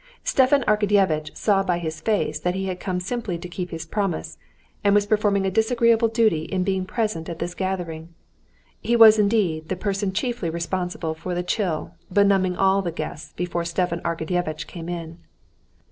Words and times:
Stepan 0.23 0.63
Arkadyevitch 0.63 1.37
saw 1.37 1.61
by 1.61 1.77
his 1.77 2.01
face 2.01 2.39
that 2.39 2.55
he 2.55 2.65
had 2.65 2.79
come 2.79 2.99
simply 2.99 3.37
to 3.37 3.47
keep 3.47 3.69
his 3.69 3.85
promise, 3.85 4.39
and 4.83 4.95
was 4.95 5.05
performing 5.05 5.45
a 5.45 5.51
disagreeable 5.51 6.07
duty 6.07 6.45
in 6.45 6.63
being 6.63 6.85
present 6.85 7.29
at 7.29 7.37
this 7.37 7.53
gathering. 7.53 8.09
He 8.79 8.95
was 8.95 9.19
indeed 9.19 9.69
the 9.69 9.75
person 9.75 10.11
chiefly 10.11 10.49
responsible 10.49 11.13
for 11.13 11.35
the 11.35 11.43
chill 11.43 11.93
benumbing 12.11 12.55
all 12.57 12.81
the 12.81 12.91
guests 12.91 13.33
before 13.33 13.63
Stepan 13.63 13.99
Arkadyevitch 14.01 14.65
came 14.65 14.89
in. 14.89 15.19